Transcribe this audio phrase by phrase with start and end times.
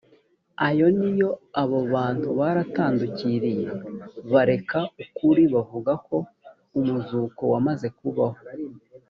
[0.67, 3.67] ayo ni yoabo bantu baratandukiriye
[4.31, 6.17] bareka ukuri bavuga ko
[6.79, 8.39] umuzuko wamaze kubaho